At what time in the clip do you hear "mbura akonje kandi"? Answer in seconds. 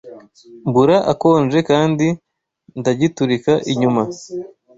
0.69-2.07